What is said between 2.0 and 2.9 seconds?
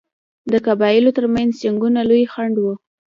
لوی خنډ وو.